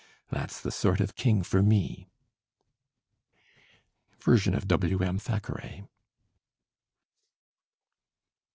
That's 0.31 0.59
the 0.59 0.71
sort 0.71 0.99
of 0.99 1.13
king 1.13 1.43
for 1.43 1.61
me." 1.61 2.09
Version 4.19 4.55
of 4.55 4.67
W.M. 4.67 5.19
Thackeray. 5.19 5.83